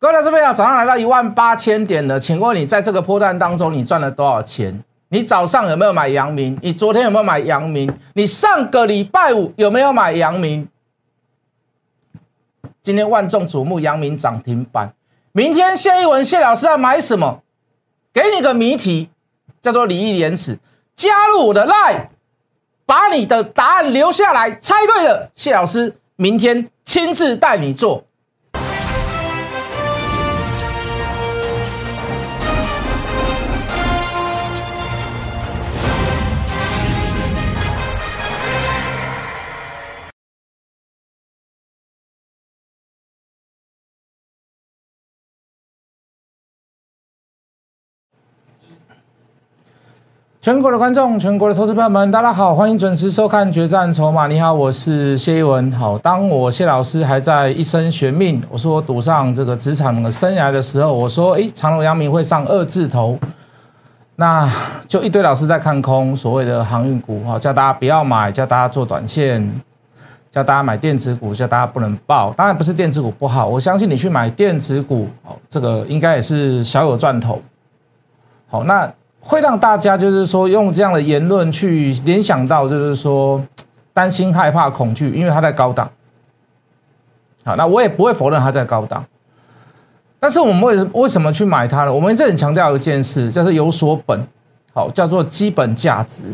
[0.00, 4.84] 各位来这边啊，早上来到一万八千点了，请问你在这个波段当中，你赚了多少钱？
[5.08, 6.56] 你早上有没有买阳明？
[6.62, 7.90] 你昨天有没有买阳明？
[8.14, 10.68] 你上个礼拜五有没有买阳明？
[12.80, 14.92] 今天万众瞩目，阳明涨停板。
[15.32, 17.42] 明天谢一文谢老师要买什么？
[18.12, 19.10] 给你个谜题，
[19.60, 20.60] 叫做礼义廉耻。
[20.94, 22.06] 加入我的 line，
[22.86, 28.04] 把你的答案留下来，猜对了，谢老师明天亲自带你做。
[50.48, 54.24] 全国的观众，全国的投资朋友们，大家好，欢迎准时收看《决战筹码》。
[54.28, 55.70] 你好，我是谢一文。
[55.72, 63.18] 好，当我谢老师还在一生悬命，我说我赌上这个职场的生涯的时候，我说，诶，长隆、阳明会上二字头，
[64.16, 64.50] 那
[64.86, 69.46] 就一堆老师在看空所谓的航运股，哈，叫大家不要买，叫大家做短线，
[70.30, 72.32] 叫大家买电子股，叫大家不能报。
[72.34, 77.38] 当然不是电子股不好，我相信你去买电子股，哦，这个应该也是小有赚头。
[78.48, 78.90] 好，那。
[79.28, 83.38] 会让大家就是说用这样的言论去联想到，就是说
[83.92, 85.86] 担心、害怕、恐惧，因为它在高档。
[87.44, 89.04] 好，那我也不会否认它在高档。
[90.18, 91.92] 但是我们为为什么去买它呢？
[91.92, 94.18] 我们这里强调一件事，叫做有所本，
[94.72, 96.24] 好，叫做基本价值。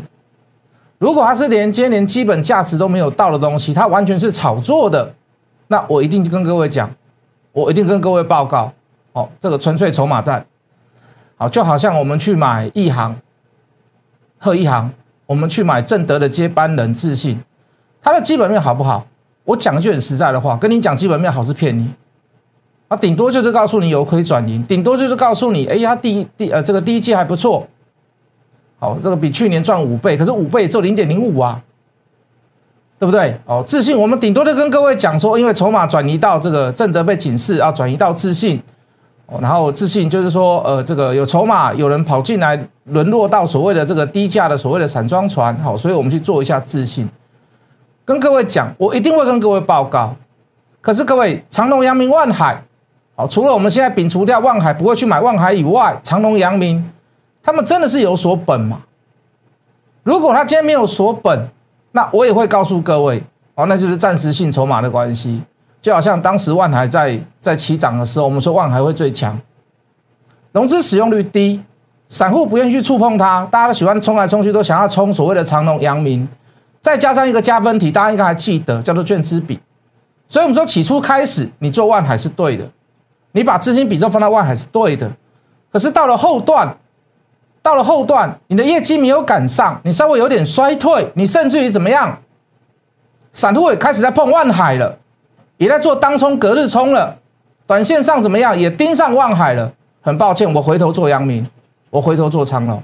[0.97, 5.13] 如果它是连接连基本价值都没有到的东西，它完全是炒作的，
[5.67, 6.89] 那我一定跟各位讲，
[7.51, 8.71] 我一定跟各位报告，
[9.11, 10.45] 哦，这个纯粹筹码战。
[11.37, 13.15] 好，就好像我们去买一行、
[14.37, 14.89] 贺一行，
[15.25, 17.37] 我们去买正德的接班人自信，
[18.01, 19.05] 它的基本面好不好？
[19.43, 21.93] 我讲一句很实在的话，跟你讲基本面好是骗你，
[22.87, 27.67] 啊，顶多就是告诉你有亏转盈，顶多就是告诉你，哎呀，第一第呃这个第一季还不错，
[28.79, 31.61] 好，这个比去年赚五倍，可是五倍只有零点零五啊，
[32.97, 33.37] 对不对？
[33.45, 38.63] 哦，自信我们顶多就跟各位讲说，因为筹码转移到这个正德被警示，啊转移到自信。
[39.41, 47.09] 然后自信就是说，呃，这个有筹码，有人跑进来，沦落到所谓的这个低价的所谓的散装船，好，所以我们去做一下自信，
[48.05, 50.15] 跟各位讲，我一定会跟各位报告。
[50.79, 52.63] 可是各位，长隆、阳明、万海，
[53.15, 56.87] 好，除了我们现在摒除掉万海不会去买万海以外，长隆、阳明，
[57.41, 58.79] 他们真的是有所本吗？
[60.03, 61.47] 如果他今天没有所本，
[61.93, 63.23] 那我也会告诉各位，
[63.55, 65.41] 哦，那就是暂时性筹码的关系。
[65.85, 69.39] 就好像当时万海在在起涨的时候，我们说万海会最强，
[70.51, 71.61] 融资使用率低，
[72.09, 76.27] 散户不愿意去触碰它，大家都喜欢冲来冲去，都想要冲所谓的长隆、阳明，
[76.81, 79.59] 再加上一个加分题，大家应该还记得叫做券资比，
[80.27, 82.67] 所以我们说起初开始你做万海是对的，
[83.33, 85.11] 你把资金比重放在万海是对的，
[85.71, 86.75] 可是到了后段，
[87.61, 92.17] 到了后段，你的业绩没有赶上，你稍微有点衰退，你甚至于怎么样，
[93.31, 94.97] 散户也开始在碰万海了。
[95.57, 97.17] 也在做当冲隔日冲了，
[97.65, 98.57] 短线上怎么样？
[98.57, 99.71] 也盯上望海了。
[100.01, 101.47] 很抱歉，我回头做阳明，
[101.89, 102.83] 我回头做长隆。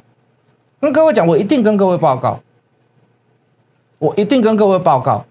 [0.80, 2.40] 跟各位讲，我一定跟各位报告，
[4.00, 5.24] 我一定跟各位报告。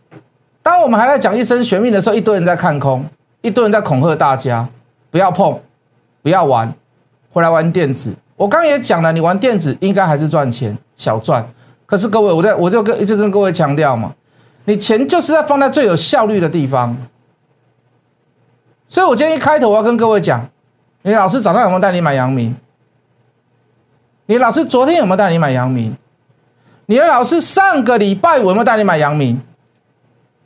[0.63, 3.05] 当我们还在讲一生玄命的时候，一堆人在看空，
[3.41, 4.69] 一堆人在恐吓大家，
[5.11, 5.59] 不要碰，
[6.23, 6.73] 不要玩，
[7.33, 8.15] 回来玩电子。
[8.37, 11.45] 我刚也讲了，你玩电子应该还是赚钱，小赚。
[11.87, 14.15] 可是各位，我在我就跟一直跟各位强调嘛，
[14.67, 16.97] 你钱就是在放在最有效率的地方。
[18.91, 20.47] 所以，我今天一开头我要跟各位讲，
[21.03, 22.55] 你老师早上有没有带你买阳明？
[24.27, 25.97] 你老师昨天有没有带你买阳明？
[26.87, 29.41] 你的老师上个礼拜有没有带你买阳明？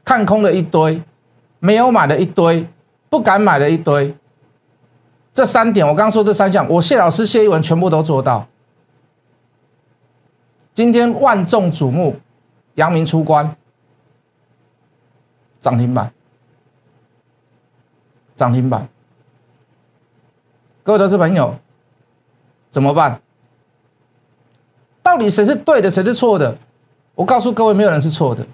[0.04, 1.02] 看空了一堆，
[1.58, 2.68] 没有买的一堆，
[3.08, 4.14] 不敢买的一堆。
[5.32, 8.46] 这三点，我刚刚说这三项，我谢老师谢一文全部都做到。
[10.74, 12.16] 今天万众瞩目，
[12.74, 13.56] 阳明出关，
[15.60, 16.12] 涨停板。
[18.34, 18.88] 涨停板，
[20.82, 21.54] 各位投资朋友，
[22.70, 23.20] 怎么办？
[25.02, 26.56] 到底谁是对的，谁是错的？
[27.14, 28.44] 我告诉各位，没有人是错的，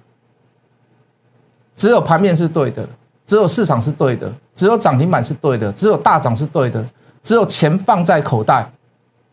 [1.75, 2.87] 只有盘面是对的，
[3.25, 6.85] 只有市场是对的，只有涨停板是对的，只有大涨是对的，
[7.23, 8.71] 只有钱放在口袋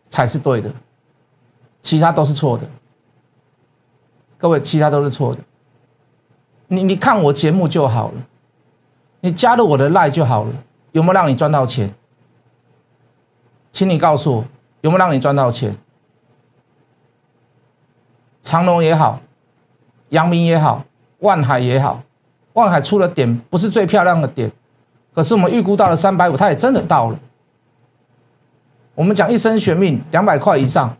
[0.08, 0.72] 才是对的，
[1.82, 2.66] 其他都是错的。
[4.38, 5.40] 各位，其他都是错的。
[6.68, 8.14] 你你看我节目就好了。
[9.20, 10.52] 你加入我的赖就好了，
[10.92, 11.92] 有没有让你赚到钱？
[13.72, 14.44] 请你告诉我，
[14.80, 15.76] 有没有让你赚到钱？
[18.42, 19.20] 长隆也好，
[20.10, 20.84] 阳明也好，
[21.18, 22.02] 万海也好，
[22.54, 24.50] 万海出了点不是最漂亮的点，
[25.14, 27.18] 可是我们预估到了三百五，它也真的到了。
[28.94, 30.96] 我们讲一生悬命两百块以上，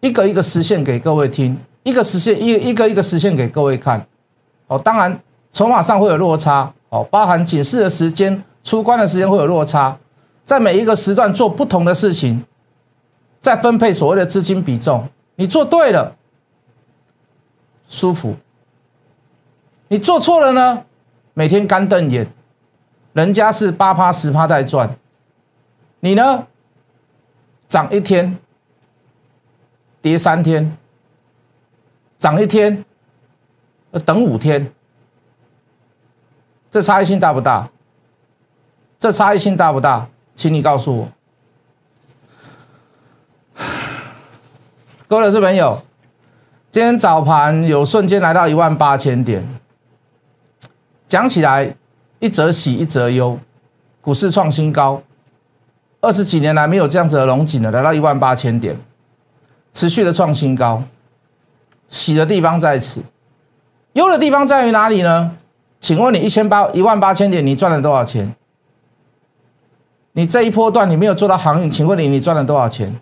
[0.00, 4.06] 一个一个实现给各位听，一个实现一一个一个实现给各位看。
[4.68, 5.20] 哦，当然
[5.52, 9.98] 筹码上会有落差，哦，包含警示的时间、出关的时间会有落差，
[10.44, 12.44] 在每一个时段做不同的事情，
[13.40, 16.16] 在分配所谓的资金比重，你做对了，
[17.88, 18.34] 舒服；
[19.88, 20.84] 你做错了呢，
[21.34, 22.26] 每天干瞪眼，
[23.12, 24.96] 人家是八趴十趴在赚，
[26.00, 26.46] 你呢，
[27.68, 28.38] 涨一天，
[30.00, 30.76] 跌三天，
[32.18, 32.84] 涨一天。
[34.04, 34.70] 等五天，
[36.70, 37.68] 这差异性大不大？
[38.98, 40.06] 这差异性大不大？
[40.34, 41.08] 请你告诉我。
[45.06, 45.80] 各位的朋友，
[46.70, 49.42] 今天早盘有瞬间来到一万八千点，
[51.06, 51.74] 讲起来
[52.18, 53.38] 一则喜一则忧，
[54.02, 55.02] 股市创新高，
[56.02, 58.78] 二十几年来没有这样子的龙井了，来到一万八千点，
[59.72, 60.82] 持续的创新高，
[61.88, 63.02] 喜的地方在此。
[63.94, 65.37] 优的地方在于哪里呢？
[65.80, 68.34] 请问你一千八一万八千点，你赚了多少钱？
[70.12, 73.00] 你这一波段你没有做到航运，请问你你赚了多少钱？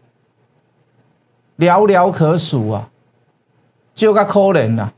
[1.58, 2.88] 寥寥可数啊，
[3.94, 4.92] 就个可怜啊，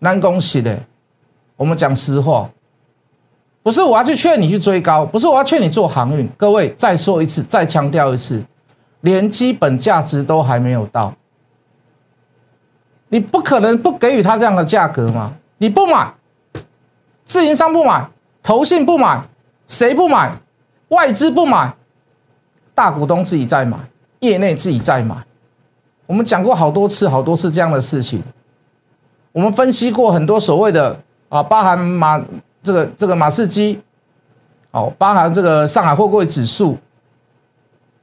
[0.00, 0.78] 难恭喜的。
[1.56, 2.50] 我们讲实话，
[3.62, 6.28] 不是我要去劝你去追高，不是我要劝你做航运。
[6.36, 8.44] 各位再说一次，再强调一次，
[9.00, 11.14] 连基本价值都还没有到。
[13.08, 15.32] 你不可能不给予他这样的价格嘛？
[15.56, 16.12] 你不买，
[17.24, 18.06] 自营商不买，
[18.42, 19.22] 投信不买，
[19.66, 20.32] 谁不买？
[20.88, 21.74] 外资不买，
[22.74, 23.76] 大股东自己在买，
[24.20, 25.16] 业内自己在买。
[26.06, 28.22] 我们讲过好多次、好多次这样的事情。
[29.32, 30.98] 我们分析过很多所谓的
[31.28, 32.22] 啊，包含马
[32.62, 33.80] 这个这个马士基，
[34.70, 36.76] 哦，包含这个上海货柜指数，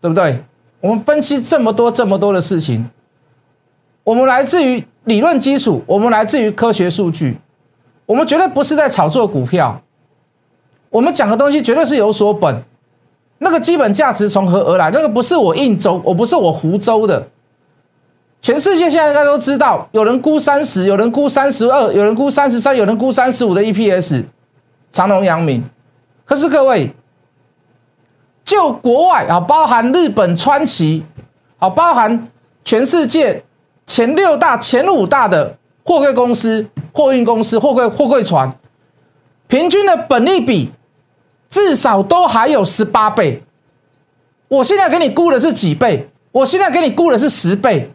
[0.01, 0.43] 对不对？
[0.79, 2.89] 我们分析这么多、这么多的事情，
[4.03, 4.83] 我们来自于。
[5.05, 7.35] 理论基础，我们来自于科学数据，
[8.05, 9.81] 我们绝对不是在炒作股票，
[10.89, 12.63] 我们讲的东西绝对是有所本，
[13.37, 14.91] 那个基本价值从何而来？
[14.91, 17.27] 那个不是我应州，我不是我湖州的，
[18.41, 24.25] 全世界现在应该都知道，有人估三十，有人估三十二，有人估三十三，有人估三十五的 EPS，
[24.91, 25.63] 长隆、阳明，
[26.25, 26.93] 可是各位，
[28.43, 31.03] 就国外啊，包含日本川崎，
[31.59, 32.27] 啊，包含
[32.63, 33.43] 全世界。
[33.87, 35.57] 前六大、前五大的
[35.91, 38.57] 货柜公司、货运公司、货柜货柜船，
[39.49, 40.71] 平均的本利比
[41.49, 43.43] 至少都还有十八倍。
[44.47, 46.09] 我现在给你估的是几倍？
[46.31, 47.91] 我现在给你估的是十倍。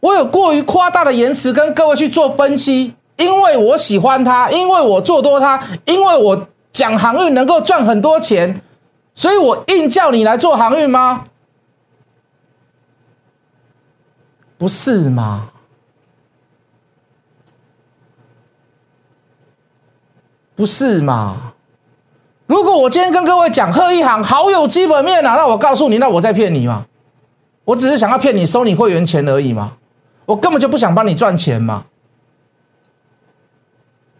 [0.00, 8.60] 我有过于夸大的言辞跟各位去做分析，因为我喜欢它，因为我做多它，因为我讲航运能够赚很多钱，
[9.14, 11.24] 所以我硬叫你来做航运吗？
[14.58, 15.50] 不是吗？
[20.54, 21.54] 不是吗？
[22.46, 26.84] 如果我今天跟各位讲贺一航好有基本面啊，那我告诉你，那我在骗你吗？
[27.64, 29.76] 我只是想要骗你收你会员钱而已嘛，
[30.26, 31.84] 我根本就不想帮你赚钱嘛。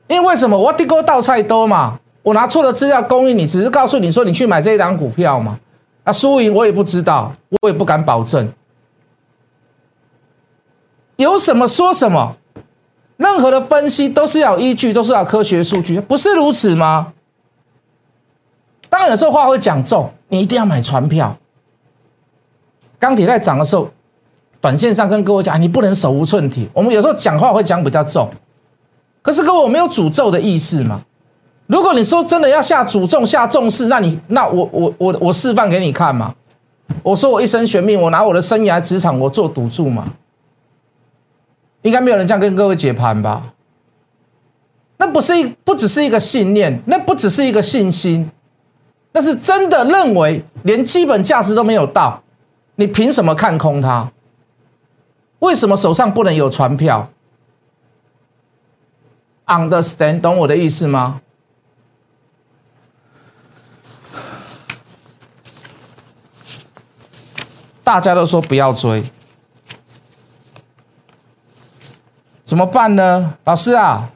[0.06, 0.56] 因为什么？
[0.56, 5.58] 我地沟倒菜多嘛，我拿错了资料供应你，只是告诉你说你去买这一档股票嘛，
[6.04, 8.48] 啊，输赢我也不知道，我也不敢保证。
[11.18, 12.36] 有什么说什么，
[13.16, 17.12] 任何的分析都是要依据，都是要科学数据，不是如此吗？
[18.88, 21.36] 当然有时候话会讲重，你一定要买船票。
[23.00, 23.90] 钢铁在涨的时候，
[24.60, 26.68] 短线上跟各位讲，你不能手无寸铁。
[26.72, 28.30] 我们有时候讲话会讲比较重，
[29.20, 31.02] 可是各位我没有诅咒的意思嘛。
[31.66, 36.32] 如果你说真的要下诅咒、下重视，那你那我我我我示范给你看嘛。
[37.02, 40.04] 我说我一生悬命，我拿我的生涯职场我做赌注嘛。
[41.82, 43.54] 应该没有人这样跟各位解盘吧？
[44.96, 48.28] 那不是一，不只是一个信念，那不只是一个信心，
[49.12, 52.22] 那是真的认为连基本价值都没有到，
[52.74, 54.10] 你凭什么看空它？
[55.38, 57.08] 为什么手上不能有船票
[59.46, 61.20] ？Understand，懂我的意思吗？
[67.84, 69.04] 大家都说不要追。
[72.48, 74.10] 怎么办呢，老师啊？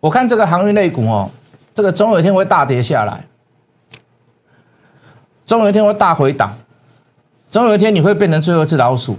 [0.00, 1.30] 我看这个航运类股哦，
[1.72, 3.24] 这个总有一天会大跌下来，
[5.44, 6.52] 总有一天会大回档，
[7.48, 9.16] 总有一天你会变成最后一只老鼠。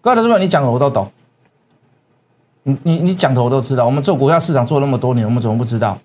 [0.00, 1.10] 各位同志们，你讲的我都懂。
[2.62, 3.84] 你你你讲的我都知道。
[3.84, 5.98] 我们做股票市场做那么多年，我们怎么不知道？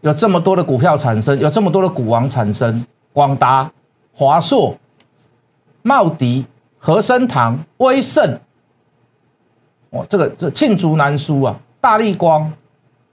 [0.00, 3.70] 有这么多的股票产生，有这么多的股王产生，广达、
[4.12, 4.76] 华硕、
[5.88, 6.44] 茂迪、
[6.78, 8.38] 和生堂、威盛，
[9.90, 11.58] 哇，这个这罄竹难书啊！
[11.80, 12.52] 大力光，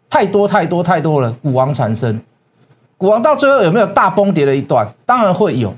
[0.10, 2.22] 太多太多太多了，股王产生，
[2.98, 4.86] 股王到最后有没有大崩跌的一段？
[5.05, 5.74] 当然会有，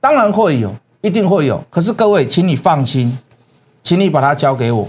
[0.00, 1.62] 当然会有，一定会有。
[1.68, 3.18] 可是各位，请你放心，
[3.82, 4.88] 请你把它交给我，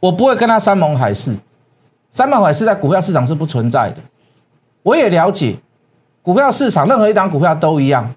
[0.00, 1.36] 我不会跟他山盟海誓。
[2.10, 3.98] 山盟海誓在股票市场是不存在的，
[4.82, 5.56] 我也了解，
[6.22, 8.12] 股票市场任何一档股票都一样，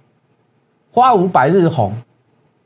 [0.98, 1.94] 花无百日红，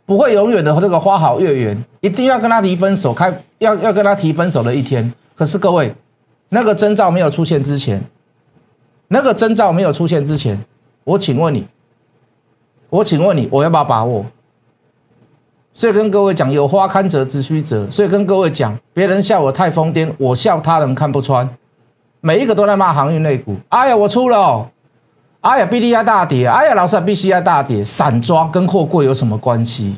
[0.05, 5.11] 不会永远的和这个花好月圆，一定要跟他提分手，开要要跟他提分手的一天。
[5.35, 5.93] 可是各位，
[6.47, 8.01] 那个征兆没有出现之前，
[9.09, 10.57] 那个征兆没有出现之前，
[11.03, 11.67] 我请问你，
[12.89, 14.25] 我请问你，我要不要把握？
[15.73, 17.85] 所以跟各位讲，有花堪折直须折。
[17.91, 21.49] 所以跟各位讲，别人笑我太疯癫，我笑他人看不穿。
[22.21, 23.57] 每一个都在骂航运类股。
[23.67, 24.71] 哎呀，我出了。
[25.41, 26.47] 哎呀，B D I 大跌。
[26.47, 27.83] 哎呀，老师，B C I 大跌。
[27.83, 29.95] 散装跟货柜有什么关系？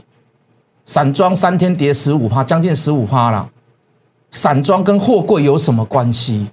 [0.85, 3.49] 散装三天跌十五趴，将近十五趴了。
[4.31, 6.47] 散装跟货柜有什么关系？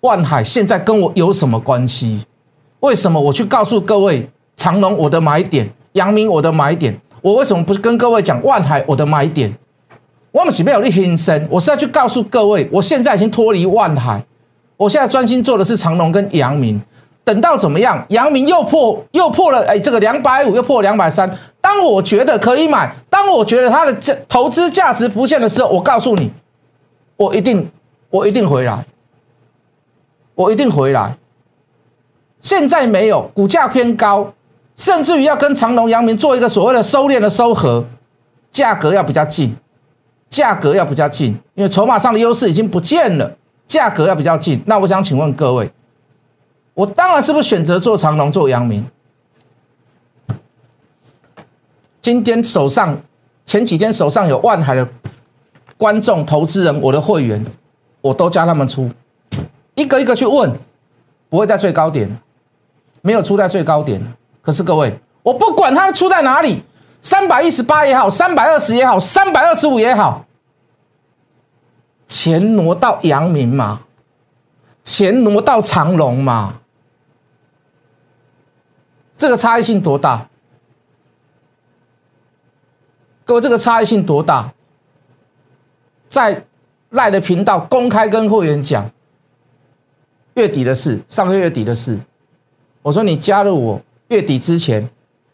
[0.00, 2.24] 万海现在跟我有什么关系？
[2.80, 4.26] 为什么我去告诉各位
[4.56, 6.98] 长隆我的买点，阳明我的买点？
[7.20, 9.54] 我为什么不是跟各位讲万海我的买点？
[10.32, 14.24] 我们是没有力新生，我是要去告诉各位，我现在已经脱离万海，
[14.78, 16.80] 我现在专心做的是长隆跟阳明。
[17.24, 18.04] 等到怎么样？
[18.10, 21.30] 阳明又破又破了，哎，这个两百五又破两百三。
[21.60, 26.30] 当我觉得可以买，当我觉得它的这投资价值浮现的时候，我告诉你，
[27.16, 27.68] 我一定
[28.10, 28.84] 我一定回来，
[30.34, 31.16] 我一定回来。
[32.40, 34.32] 现在没有，股价偏高。
[34.76, 37.84] 甚至于要跟长隆、阳明做一个所谓的收敛的收合，
[38.50, 39.56] 价格要比较近，
[40.28, 43.36] 价格要比较近，因为筹码上的优势已经不见了，
[43.68, 44.60] 价格要比较近。
[44.66, 45.70] 那我想请问各位，
[46.74, 48.84] 我当然是不是选择做长隆、做阳明？
[52.00, 53.00] 今天手上
[53.46, 54.86] 前几天手上有万海的
[55.78, 57.42] 观众、投资人，我的会员，
[58.00, 58.90] 我都叫他们出，
[59.74, 60.52] 一个一个去问，
[61.28, 62.10] 不会在最高点，
[63.00, 64.02] 没有出在最高点。
[64.42, 66.62] 可是各位，我不管它出在哪里，
[67.00, 70.26] 三百一十八也好，三百二十也好，三百二十五也好，
[72.06, 73.80] 钱挪到阳明嘛，
[74.82, 76.60] 钱挪到长隆嘛，
[79.16, 80.28] 这个差异性多大？
[83.24, 84.52] 各位，这个差异性多大？
[86.08, 86.44] 在
[86.90, 88.90] 赖的频道公开跟会员讲，
[90.34, 91.98] 月底的事，上个月底的事，
[92.82, 93.82] 我说你加入我。
[94.08, 94.88] 月底之前，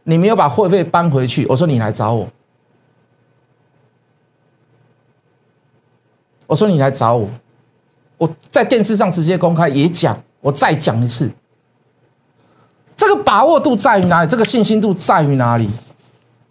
[0.05, 2.29] 你没有把会费搬回去，我说你来找我。
[6.47, 7.29] 我说你来找我，
[8.17, 11.31] 我在电视上直接公开也讲，我再讲一次。
[13.01, 14.29] 这个把握度在于哪里？
[14.29, 15.71] 这个信心度在于哪里？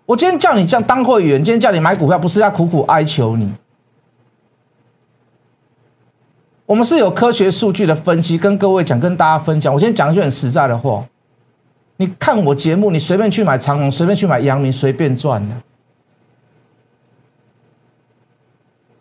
[0.08, 3.53] 我今天叫你这样当会员，今天叫你买股票，不是要苦苦哀求你。
[6.65, 9.72] 我们是有科学数据的分析，跟各位讲，跟大家分享。
[9.72, 11.06] 我先讲一句很实在的话。
[11.98, 15.56] 你看我节目，你随便去买长隆，随便去买阳明，随便赚的。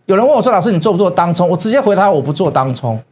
[0.04, 3.02] 有人问我说：“老师，你做不做当冲？”我直接回答：“我不做当冲。”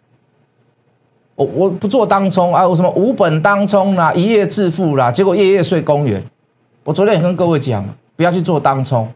[1.36, 2.66] 我我不做当冲啊！
[2.66, 6.22] 我什么无本当冲啦，一夜致富啦，结果夜夜睡公园。
[6.82, 7.84] 我昨天也跟各位讲，
[8.16, 9.08] 不要去做当冲。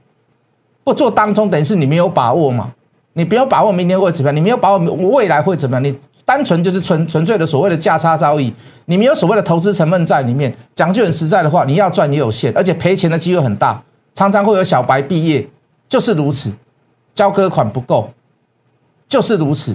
[0.84, 2.72] 不做当冲，等于是你没有把握嘛？
[3.14, 4.36] 你没有把握明天会怎么样？
[4.36, 5.82] 你没有把握未来会怎么样？
[5.82, 5.94] 你。
[6.22, 10.54] 单纯就是纯纯粹的所谓的价差交易，你没有所谓的投资成分在里面。
[10.76, 13.82] 讲句很实在的话，你要赚也有限，而且赔钱的机会很大，
[14.14, 15.44] 常常会有小白毕业，
[15.88, 16.52] 就是如此，
[17.12, 18.08] 交割款不够，
[19.08, 19.74] 就是如此，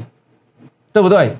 [0.93, 1.35] 对不对？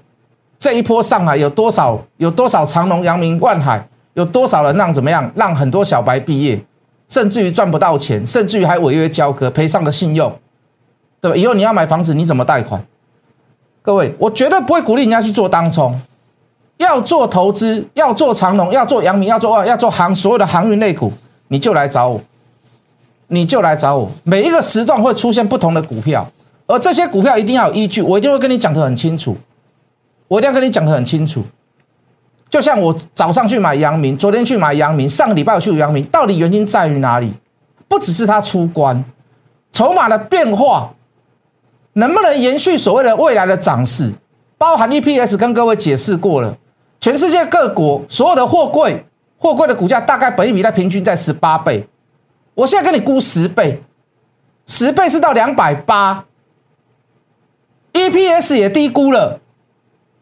[0.66, 5.32] 这一波上来有多少有多少长隆、阳明、万海，有多少人让怎么样？
[5.36, 6.60] 让很多小白毕业，
[7.08, 10.36] 甚至于赚不到钱，甚至于还违约交割，赔上个信用，
[11.22, 11.38] 对吧？
[11.38, 12.84] 以后你要买房子，你怎么贷款？
[13.84, 16.02] 各位，我绝对不会鼓励人家去做当冲，
[16.78, 21.14] 要做投资，要做长隆，要做阳明，要做要做航所有的航运类股，
[21.50, 22.20] 你就来找我，
[23.28, 24.10] 你就来找我。
[24.24, 26.28] 每一个时段会出现不同的股票，
[26.66, 29.38] 而这些股票一定要有依据，我一定会跟你讲的很清楚，
[30.28, 31.44] 我一定要跟你讲的很清楚。
[32.50, 37.34] 就像我早上去买阳明，昨天去买阳明，上个礼拜我去阳明，到底原因在于哪里？
[37.88, 39.04] 不只是它出关，
[39.72, 40.92] 筹码的变化。
[41.98, 44.12] 能不能延续所谓的未来的涨势？
[44.58, 46.58] 包含 EPS 跟各位解释过了，
[47.00, 49.06] 全世界各国所有的货柜，
[49.38, 51.88] 货柜的股价大概本一比在平均在十八倍，
[52.54, 53.82] 我现在跟你估十倍，
[54.66, 56.26] 十倍是到两百八
[57.94, 59.40] ，EPS 也低估了。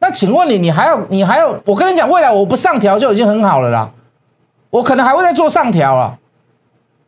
[0.03, 1.57] 那请问你，你还要你还要？
[1.63, 3.89] 我跟你讲，未来我不上调就已经很好了啦。
[4.69, 6.17] 我可能还会再做上调啊，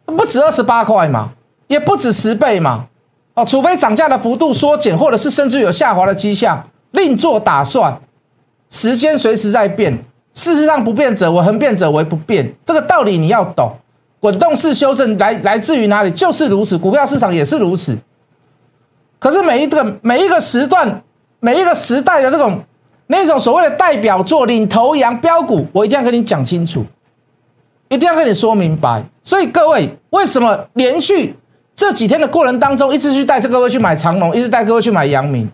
[0.05, 1.31] 不止二十八块嘛，
[1.67, 2.85] 也不止十倍嘛。
[3.33, 7.99] 哦，除非涨价的幅度缩减，或者是甚至有下滑的迹象，另做打算。
[8.69, 9.91] 时间随时在变，
[10.33, 13.75] 事实上不变者为恒变者为不变，这个道理你要懂。
[14.21, 16.09] 滚动式修正来来自于哪里？
[16.11, 17.97] 就是如此，股票市场也是如此。
[19.19, 21.01] 可是每一个每一个时段，
[21.41, 22.63] 每一个时代的这种。
[23.07, 26.83] 那种所谓的代表作、领头羊、标股，我一定要跟你讲清楚，
[27.89, 29.03] 一定要跟你说明白。
[29.21, 31.35] 所以各位，为什么连续
[31.75, 35.49] 这几天的过程当中，一直去带着各位去买长隆，一直带各位去买阳明，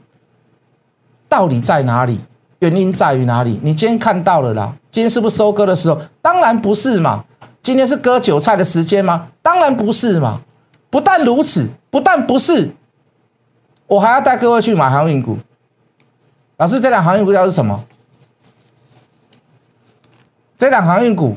[1.28, 2.20] 到底在哪里？
[2.60, 3.60] 原因在于哪里？
[3.64, 6.00] 你今天看到了啦，今天是不是收割的时候？
[6.22, 7.24] 当然不是嘛。
[7.62, 9.28] 今天是割韭菜的时间吗？
[9.42, 10.42] 当然不是嘛。
[10.90, 12.70] 不但如此，不但不是，
[13.88, 15.38] 我还要带各位去买航运股。
[16.62, 17.84] 老师，这两航运股叫是什么？
[20.60, 21.36] 这两航运股，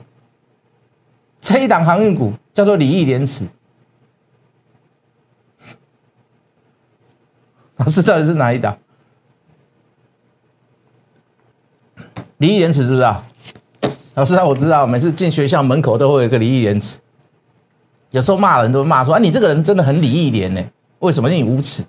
[1.41, 3.47] 这一档航运股叫做礼义廉耻。
[7.77, 8.77] 老师，到底是哪一档？
[12.37, 13.25] 礼义廉耻，知不知道？
[14.17, 17.01] 老师啊，我知道，每次进学校门口都会有一个礼义廉耻。
[18.11, 20.63] 有时候骂人都会骂说：“啊，你这个人真的很礼义廉呢，
[20.99, 21.83] 为什么你无耻？”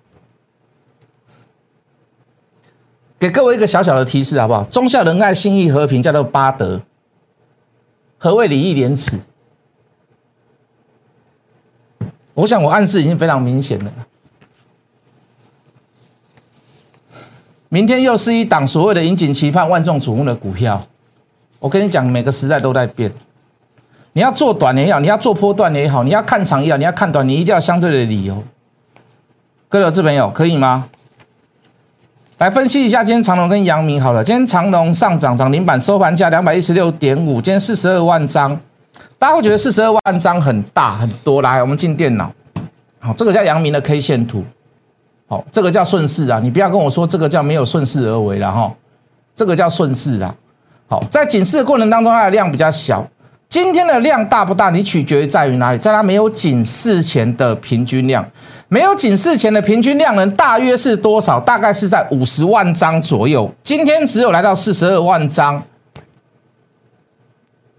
[3.17, 4.63] 给各位一个小小的提示，好不好？
[4.65, 6.81] 忠孝仁爱、心义和平，叫做八德。
[8.17, 9.19] 何谓礼义廉耻？
[12.33, 13.91] 我想我暗示已经非常明显了。
[17.69, 20.85] 明天又是一档所谓的引颈期盼、万众瞩目的股票。
[21.59, 23.11] 我跟你讲，每个时代都在变。
[24.13, 28.43] 你要做短也好，你要做波段也好，你要看长也好，你要看短，你一定要相对的理由。
[29.67, 30.89] 各位投资朋友，可以吗？
[32.37, 34.21] 来分析一下今天长隆跟阳明好了。
[34.21, 38.53] 今天长隆上涨涨停板收盘价两百一十六点五，今天四十二万张，
[39.17, 41.41] 大家会觉得四十二万张很大很多。
[41.41, 42.29] 来，我们进电脑，
[42.99, 44.43] 好，这个叫阳明的 K 线图，
[45.27, 48.69] 好，这个叫顺势啊，你不要跟我说这个叫没有顺势而为了哈，
[49.33, 50.35] 这个叫顺势啊。
[50.87, 53.07] 好，在警示的过程当中，它的量比较小。
[53.47, 54.69] 今天的量大不大？
[54.71, 58.25] 你取决于在于哪里，在它没有警示前的平均量。
[58.67, 61.39] 没有警示前的平均量能大约是多少？
[61.39, 63.49] 大概是在五十万张左右。
[63.61, 65.61] 今天只有来到四十二万张。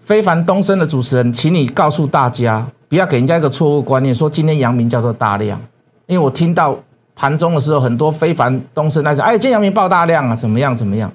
[0.01, 5.61] 非凡东升的主持人，请你告诉大家，不要给人家一个错误观念，说今天阳明叫做大量。
[6.07, 6.79] 因为我听到
[7.17, 11.13] 盘中的时候，很多非凡东升在讲，哎，今天阳明爆大量啊，怎么样怎么样？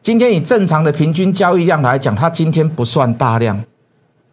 [0.00, 3.62] 今天以正常的平均交易量来讲，它今天不算大量，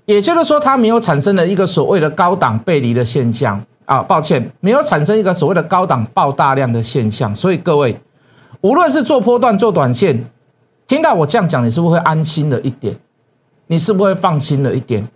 [0.06, 3.62] 也就是说，它没有产生了一个所谓的高档背离的现象。
[3.90, 8.00] 啊，抱歉，没有产生一个所谓的高档爆大量的现象，所以各位，
[8.62, 10.24] 无论是做波段做短线，
[10.86, 12.96] 听到我这样讲，你是不是会安心了一点？
[13.66, 15.08] 你是不是会放心了一点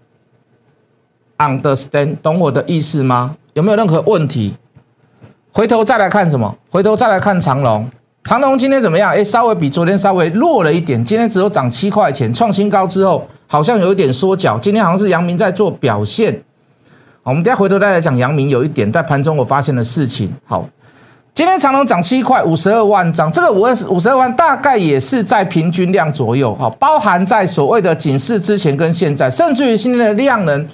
[1.37, 3.35] ？Understand，懂我的意思吗？
[3.53, 4.55] 有没有任何问题？
[5.51, 6.57] 回头再来看什么？
[6.71, 7.87] 回头再来看长隆，
[8.23, 9.11] 长隆今天怎么样？
[9.11, 16.43] 哎，稍微比昨天稍微弱了一点，今天只有涨七块钱，创新高之后好像有一点缩脚，今天好像是阳明在做表现。
[17.23, 20.29] 我们等下回头再来讲阳明有一点在盘中我发现的事情。
[20.45, 20.67] 好，
[21.33, 26.53] 今天长隆涨七块五十二万张，这个五二十五十二万大概也是在平均量左右。
[26.55, 30.67] 好，包含在所谓的警示之前跟现在，甚至于今天的量能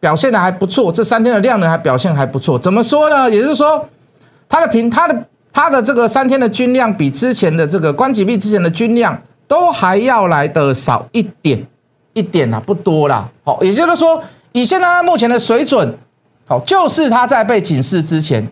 [0.00, 0.90] 表现的还不错。
[0.90, 2.58] 这三天的量能还表现还不错。
[2.58, 3.30] 怎么说呢？
[3.30, 3.88] 也就是说，
[4.48, 11.64] 它的平它的它的这个三天的均量比之前的这个关几币之前的均量都还要来的少一点
[12.12, 13.28] 一点啦，不多啦。
[13.44, 14.20] 好，也就是说。
[14.52, 15.96] 以现在它目前的水准，
[16.46, 18.46] 好，就是它在被警示之前，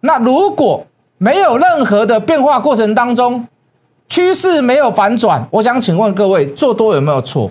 [0.00, 0.86] 那如果
[1.18, 3.46] 没有任何的变化过程当中，
[4.08, 7.50] 趋势没有反转，我想请问各位，做多有没有错？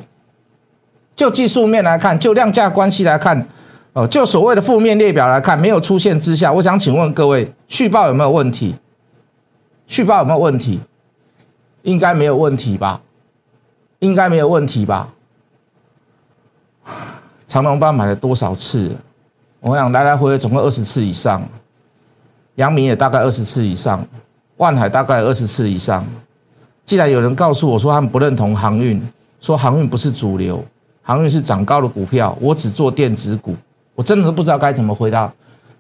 [1.16, 3.48] 就技术面来看，就量价关系来看，
[3.94, 8.76] 哦，就所谓的负面列表来看，没有出现之下，我想请问各位，续报有没有问题？
[9.88, 10.80] 续报有没有问题？
[11.84, 13.02] 应该没有问题吧？
[14.00, 15.10] 应该没有问题吧？
[17.50, 18.96] 长隆班买了多少次？
[19.60, 21.42] 我想来来回回总共二十次以上。
[22.58, 24.06] 阳明也大概二十次以上，
[24.58, 26.06] 万海大概二十次以上。
[26.86, 29.02] 既然有人告诉我说他们不认同航运，
[29.42, 30.64] 说航运不是主流，
[31.02, 33.56] 航运是涨高的股票，我只做电子股，
[33.96, 35.32] 我真的都不知道该怎么回答。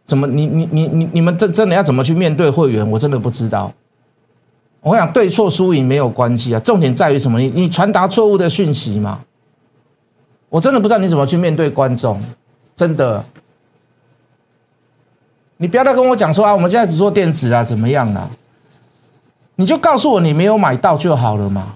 [0.05, 2.89] 怎么你你你你你们真真的要怎么去面对会员？
[2.89, 3.71] 我真的不知道。
[4.81, 7.39] 我想对错输赢没有关系啊，重点在于什么？
[7.39, 9.19] 你你传达错误的讯息嘛。
[10.49, 12.19] 我真的不知道你怎么去面对观众，
[12.75, 13.23] 真的，
[15.57, 18.29] 你不要再跟我讲说啊，我们现在只做电子啊，怎么样啊？
[19.55, 21.75] 你就告诉我你没有买到就好了嘛。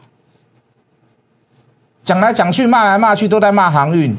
[2.04, 4.18] 讲来讲去骂来骂去都在骂航运，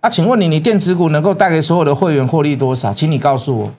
[0.00, 2.92] 啊，请问你，你电子股能够带给所有的会员获利多少？
[2.92, 3.70] 请你告诉我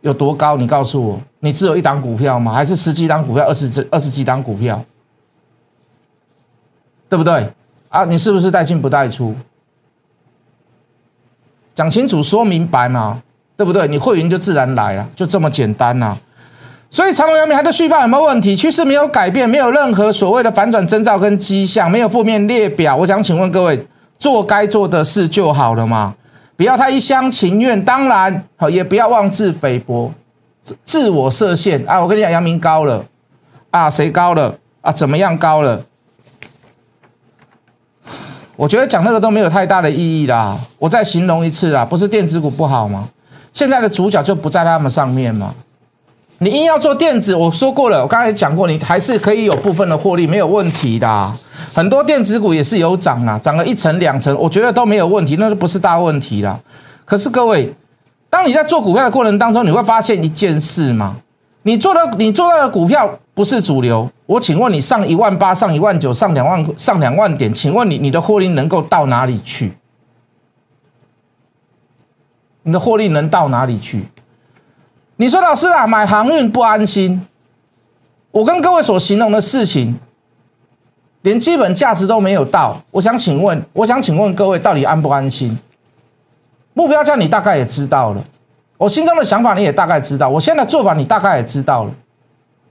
[0.00, 0.56] 有多高？
[0.56, 2.52] 你告诉我，你只有一档股票吗？
[2.52, 4.82] 还是十几档股票、二十只、二十几档股票？
[7.08, 7.52] 对不对？
[7.88, 9.34] 啊，你是不是带进不带出？
[11.74, 13.22] 讲清楚、说明白嘛，
[13.56, 13.86] 对不对？
[13.88, 16.16] 你会员就自然来了，就这么简单呐。
[16.90, 18.56] 所以长隆、阳明还在续报有没有问题？
[18.56, 22.96] 趋势没有改变，没有任何所谓的反转征兆跟迹象，没有负面列表。
[22.96, 23.86] 我想请问各位，
[24.18, 26.14] 做该做的事就好了嘛？
[26.56, 27.80] 不要太一厢情愿。
[27.84, 30.12] 当然，好也不要妄自菲薄，
[30.82, 32.00] 自我设限啊！
[32.00, 33.04] 我跟你讲，阳明高了
[33.70, 34.90] 啊，谁高了啊？
[34.90, 35.80] 怎么样高了？
[38.58, 40.58] 我觉得讲那个都没有太大的意义啦。
[40.80, 43.08] 我再形容一次啊，不是电子股不好吗？
[43.52, 45.54] 现在的主角就不在他们上面吗？
[46.38, 51.32] 你硬要做电子，我说过了，我刚才讲过，你还是可以有部分的获利，没有问题的。
[51.72, 56.60] 很多电子股也是有涨啊，涨了一层两层，我觉得都没有问题，那就不是大问题了。
[57.04, 57.72] 可是各位，
[58.28, 61.14] 当你在做股票的过程当中，你会发现一件事吗？
[61.62, 69.74] 你做的你做到的股票不是主流，我请问你上一万八、上一万九、上两万、上两万点，请问你你的获利能够到哪里去？
[72.64, 74.08] 你的获利能到哪里去？
[75.18, 77.28] 你说老师啊，买航运不安心。
[78.32, 79.96] 我跟各位所形容的事情，
[81.22, 82.82] 连基本价值都没有到。
[82.90, 85.56] 我想请问，我想请问各位，到底安不安心？
[86.74, 88.24] 目标价你大概也知道了，
[88.78, 91.92] 我心中的想法你也大概知道，我现在的做法你大概也知道了。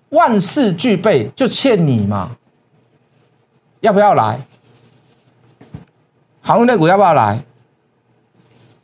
[0.09, 2.37] 万事俱备，就欠你嘛。
[3.81, 4.39] 要不要来？
[6.41, 7.39] 航运类股要不要来？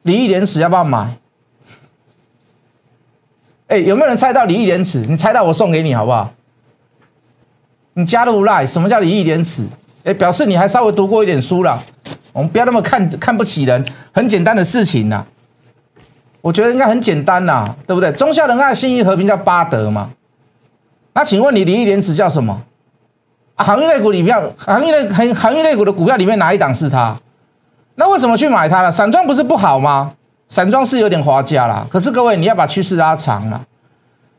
[0.04, 1.18] 礼义廉耻要不要买？
[3.68, 5.00] 哎，有没有人猜到礼义廉耻？
[5.00, 6.32] 你猜到我送给你好不好？
[7.94, 9.66] 你加入 lie，什么叫礼义廉耻？
[10.04, 11.82] 哎，表示你还稍微读过一点书了。
[12.34, 15.26] 我们不要那么看看不起人，很简单的事情呐。
[16.42, 18.12] 我觉得应该很简单呐，对不对？
[18.12, 20.12] 忠孝仁爱信义和平叫八德嘛。
[21.14, 22.62] 那请问你礼义廉耻叫什么？
[23.56, 27.16] 行业类股里面，行业类行行业类股的股票里面哪一档是它？
[27.96, 28.92] 那为什么去买它了？
[28.92, 30.14] 散装不是不好吗？
[30.50, 33.62] 散装是有点滑价啦，可是各位你要把趋势拉长了。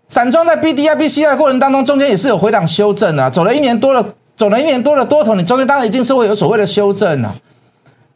[0.07, 4.05] 散装在 B D I B C I 的过程当中，中间也是有回档修正啊，走了一年多了，
[4.37, 7.35] 走了一年多的多头，你中间当然一定是会有所谓的修正啊。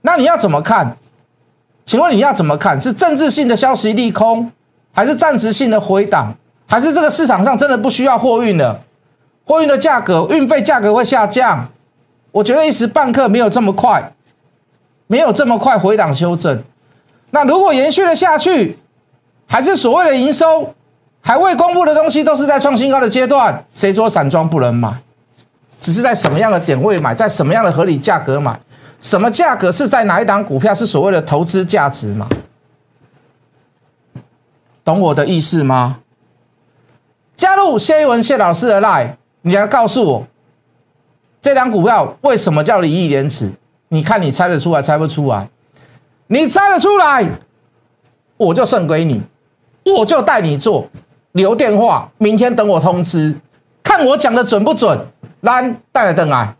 [0.03, 0.97] 那你要怎么看？
[1.85, 2.79] 请问你要怎么看？
[2.81, 4.53] 是政治性的消息利空，
[4.93, 6.35] 还是暂时性的回档，
[6.69, 8.79] 还是这个市场上真的不需要货运了？
[9.45, 11.67] 货运的价格、运费价格会下降？
[12.31, 14.13] 我觉得一时半刻没有这么快，
[15.07, 16.63] 没有这么快回档修正。
[17.31, 18.77] 那如果延续了下去，
[19.47, 20.75] 还是所谓的营收
[21.23, 24.93] 还未公布的东西都是在创新高的阶段，谁说散装不能买？
[25.81, 28.61] 只是在什么样的点位买，在什么样的合理价格买？
[29.01, 32.29] 什么价格是在哪一档股票是所谓的投资价值嘛？
[34.85, 36.01] 懂我的意思吗？
[37.39, 39.11] 加入谢一文谢老师的 line，
[39.43, 40.27] 你来告诉我，
[41.41, 43.49] 这张股票为什么叫礼义廉耻？
[43.91, 45.49] 你看你猜得出来，猜不出来？
[46.27, 47.25] 你猜得出来，
[48.37, 49.23] 我就送给你，
[49.85, 50.89] 我就带你做，
[51.31, 53.39] 留电话，明天等我通知，
[53.85, 54.99] 看我讲的准不准。
[55.43, 56.53] 来，带来灯来。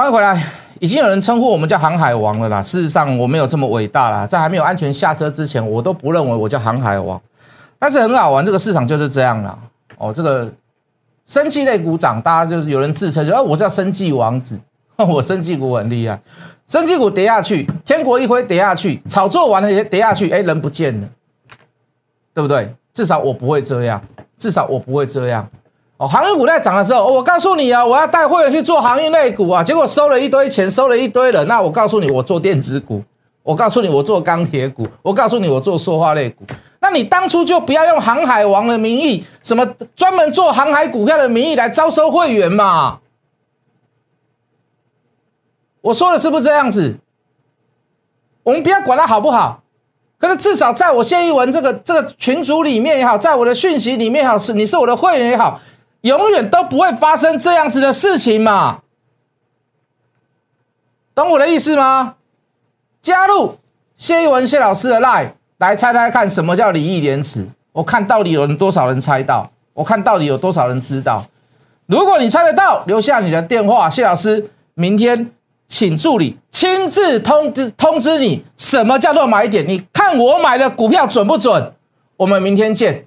[0.00, 0.42] 欢迎回来。
[0.78, 2.62] 已经有人称呼我们叫航海王了啦。
[2.62, 7.20] 事实上，我没有这么伟大啦，在还没有安全下车之前，我都不认为我叫航海王。
[7.78, 9.58] 但是很好玩，这个市场就是这样啦。
[9.98, 10.50] 哦，这个
[11.26, 14.58] 生气类股涨，大家就是有人自称就哦，我叫生气王子，
[14.96, 16.18] 我生气股很厉害。
[16.66, 21.06] 生气股跌下去，天国一挥跌下去，炒作完了也跌下去，哎，人不见了，
[22.32, 22.74] 对不对？
[22.94, 24.00] 至少我不会这样，
[24.38, 25.46] 至少我不会这样。
[26.00, 31.46] 哦，航运股在涨的时候，我告诉你啊，我要带会员去做航运类股啊，结果收了一堆钱，收了一堆人。
[31.46, 33.04] 那我告诉你，我做电子股，
[33.42, 36.46] 我告诉你，我做钢铁股，我告诉你，我做塑化类股。
[36.80, 43.00] 那你当初就不要用航海王的名义，什么专门做航海股票的名义来招收会员嘛？
[45.82, 46.96] 我说的是不是这样子？
[48.42, 49.62] 我们不要管它好不好，
[50.16, 55.60] 可是至少在我谢一文这个这个群组里面也好，在我的讯息里面也好，是你是我的会员也好。
[56.02, 58.82] 永远都不会发生这样子的事情嘛？
[61.14, 62.16] 懂我的意思吗？
[63.02, 63.58] 加入
[63.96, 67.46] 谢一文谢老师的 line 来猜猜看，什么叫礼义廉耻？
[67.72, 71.26] 我看到底有人多少人猜到，我看到底有多少人知道。
[71.86, 75.30] 如果你猜得到，留下你的电话，谢老师明天
[75.68, 79.66] 请助理亲自通知通知你，什么叫做买点？
[79.68, 81.74] 你看我买的股票准不准？
[82.16, 83.06] 我们明天见。